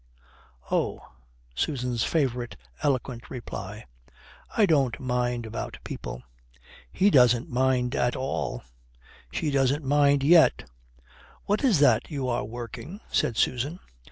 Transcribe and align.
"Oh." 0.71 1.13
(Susan's 1.53 2.03
favourite 2.03 2.57
eloquent 2.81 3.29
reply.) 3.29 3.85
"I 4.57 4.65
don't 4.65 4.99
mind 4.99 5.45
about 5.45 5.77
people." 5.83 6.23
"He 6.91 7.11
doesn't 7.11 7.51
mind 7.51 7.93
at 7.93 8.15
all. 8.15 8.63
She 9.31 9.51
doesn't 9.51 9.85
mind 9.85 10.23
yet." 10.23 10.67
"What 11.45 11.63
is 11.63 11.77
that 11.81 12.09
you 12.09 12.27
are 12.27 12.43
working?" 12.43 12.99
said 13.11 13.37
Susan. 13.37 13.79